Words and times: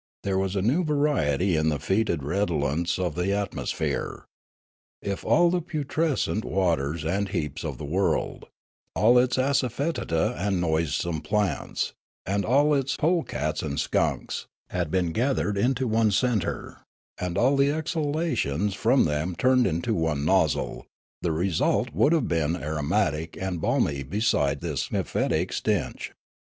There 0.23 0.39
was 0.39 0.55
a 0.55 0.63
new 0.63 0.83
variety 0.83 1.55
in 1.55 1.69
the 1.69 1.77
fetid 1.77 2.23
redolence 2.23 2.97
of 2.97 3.13
the 3.13 3.33
atmosphere. 3.35 4.25
If 4.99 5.23
all 5.23 5.51
the 5.51 5.61
putrescent 5.61 6.43
waters 6.43 7.05
and 7.05 7.29
heaps 7.29 7.63
of 7.63 7.77
the 7.77 7.85
world, 7.85 8.47
all 8.95 9.19
its 9.19 9.37
assafoetida 9.37 10.35
and 10.39 10.59
noisome 10.59 11.21
plants, 11.21 11.93
and 12.25 12.43
all 12.43 12.73
its 12.73 12.95
polecats 12.97 13.61
and 13.61 13.79
skunks, 13.79 14.47
had 14.71 14.89
been 14.89 15.11
gathered 15.11 15.55
into 15.55 15.87
one 15.87 16.09
centre, 16.09 16.79
and 17.19 17.37
all 17.37 17.55
the 17.55 17.69
exhalations 17.69 18.73
from 18.73 19.05
them 19.05 19.35
turned 19.35 19.67
into 19.67 19.93
one 19.93 20.25
nozzle, 20.25 20.87
the 21.21 21.31
result 21.31 21.91
would 21.93 22.11
have 22.13 22.27
been 22.27 22.55
aromatic 22.55 23.37
and 23.39 23.61
balmy 23.61 24.01
beside 24.01 24.61
this 24.61 24.89
mephilic 24.91 25.53
stench. 25.53 26.11